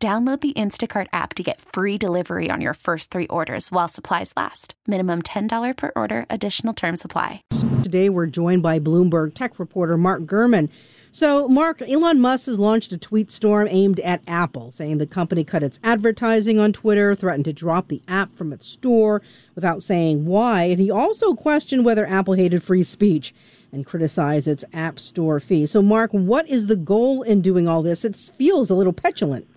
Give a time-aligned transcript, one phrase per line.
[0.00, 4.32] Download the Instacart app to get free delivery on your first three orders while supplies
[4.36, 4.74] last.
[4.86, 7.42] Minimum $10 per order, additional term supply.
[7.82, 10.68] Today, we're joined by Bloomberg tech reporter Mark Gurman.
[11.10, 15.42] So, Mark, Elon Musk has launched a tweet storm aimed at Apple, saying the company
[15.42, 19.20] cut its advertising on Twitter, threatened to drop the app from its store
[19.56, 20.64] without saying why.
[20.64, 23.34] And he also questioned whether Apple hated free speech
[23.72, 25.66] and criticized its App Store fee.
[25.66, 28.04] So, Mark, what is the goal in doing all this?
[28.04, 29.48] It feels a little petulant.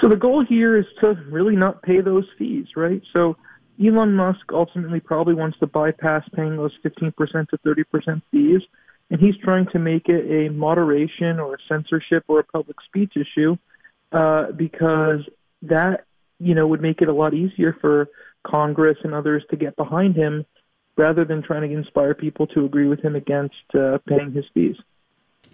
[0.00, 3.02] So the goal here is to really not pay those fees, right?
[3.12, 3.36] So
[3.82, 7.14] Elon Musk ultimately probably wants to bypass paying those 15%
[7.48, 8.60] to 30% fees,
[9.10, 13.14] and he's trying to make it a moderation or a censorship or a public speech
[13.16, 13.56] issue
[14.12, 15.20] uh, because
[15.62, 16.04] that,
[16.38, 18.08] you know, would make it a lot easier for
[18.46, 20.44] Congress and others to get behind him
[20.96, 24.76] rather than trying to inspire people to agree with him against uh, paying his fees.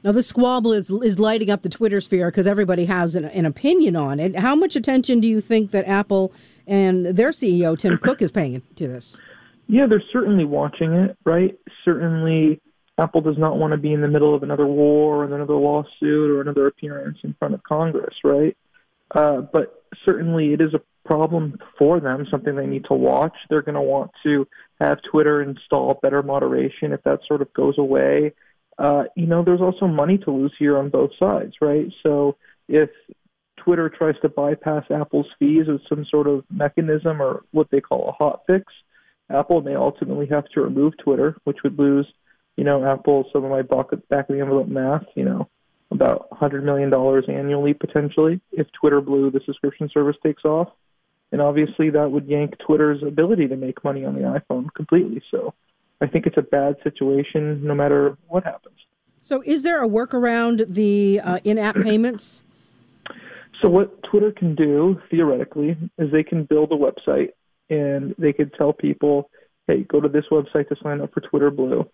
[0.03, 3.45] Now, this squabble is, is lighting up the Twitter sphere because everybody has an, an,
[3.45, 4.39] opinion on it.
[4.39, 6.33] How much attention do you think that Apple
[6.67, 9.19] and their CEO, Tim Cook, is paying to this?
[9.67, 11.59] Yeah, they're certainly watching it, right?
[11.85, 12.61] Certainly,
[12.97, 16.31] Apple does not want to be in the middle of another war or another lawsuit
[16.31, 18.57] or another appearance in front of Congress, right?
[19.15, 23.35] Uh, but certainly, it is a problem for them, something they need to watch.
[23.51, 24.47] They're going to want to
[24.81, 28.33] have Twitter install better moderation if that sort of goes away
[28.79, 31.87] uh, you know, there's also money to lose here on both sides, right?
[32.03, 32.37] So
[32.69, 32.91] if
[33.57, 38.09] Twitter tries to bypass Apple's fees with some sort of mechanism or what they call
[38.09, 38.73] a hot fix,
[39.31, 42.07] Apple may ultimately have to remove Twitter, which would lose,
[42.57, 45.49] you know, Apple some of my back of the envelope math, you know,
[45.91, 46.93] about $100 million
[47.29, 50.69] annually potentially if Twitter Blue, the subscription service, takes off.
[51.33, 55.23] And obviously that would yank Twitter's ability to make money on the iPhone completely.
[55.31, 55.55] So
[56.01, 58.77] I think it's a bad situation no matter what happens.
[59.23, 62.43] So, is there a workaround the uh, in-app payments?
[63.63, 67.31] So, what Twitter can do theoretically is they can build a website
[67.69, 69.31] and they could tell people,
[69.67, 71.87] "Hey, go to this website to sign up for Twitter Blue,"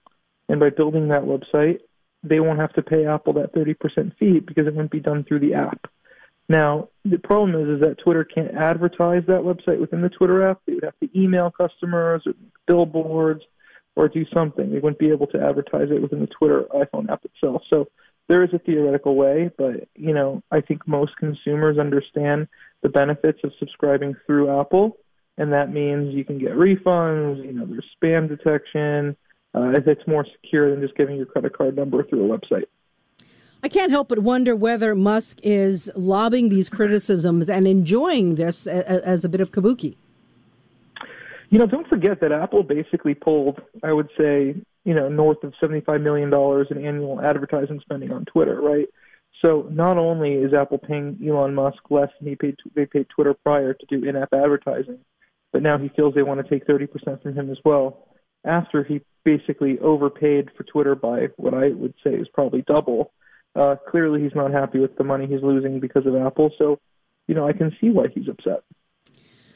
[0.48, 1.80] and by building that website,
[2.22, 5.40] they won't have to pay Apple that 30% fee because it wouldn't be done through
[5.40, 5.90] the app.
[6.48, 10.60] Now, the problem is, is that Twitter can't advertise that website within the Twitter app.
[10.64, 12.34] They would have to email customers or
[12.68, 13.42] billboards
[13.96, 14.70] or do something.
[14.70, 17.62] They wouldn't be able to advertise it within the Twitter iPhone app itself.
[17.68, 17.88] So
[18.28, 22.48] there is a theoretical way, but you know, I think most consumers understand
[22.82, 24.98] the benefits of subscribing through Apple,
[25.38, 27.44] and that means you can get refunds.
[27.44, 29.16] You know, there's spam detection.
[29.54, 32.64] Uh, it's more secure than just giving your credit card number through a website.
[33.62, 39.24] I can't help but wonder whether Musk is lobbing these criticisms and enjoying this as
[39.24, 39.96] a bit of kabuki.
[41.48, 45.52] You know, don't forget that Apple basically pulled, I would say, you know, north of
[45.62, 46.32] $75 million
[46.70, 48.86] in annual advertising spending on Twitter, right?
[49.44, 53.34] So not only is Apple paying Elon Musk less than he paid, they paid Twitter
[53.34, 54.98] prior to do in-app advertising,
[55.52, 58.08] but now he feels they want to take 30% from him as well.
[58.44, 63.12] After he basically overpaid for Twitter by what I would say is probably double.
[63.54, 66.50] Uh, clearly, he's not happy with the money he's losing because of Apple.
[66.58, 66.78] So,
[67.26, 68.62] you know, I can see why he's upset.